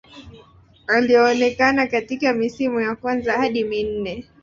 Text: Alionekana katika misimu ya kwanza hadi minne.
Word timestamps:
Alionekana 0.87 1.87
katika 1.87 2.33
misimu 2.33 2.79
ya 2.79 2.95
kwanza 2.95 3.33
hadi 3.33 3.63
minne. 3.63 4.25